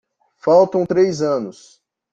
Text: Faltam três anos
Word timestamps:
Faltam 0.39 0.83
três 0.83 1.21
anos 1.21 1.79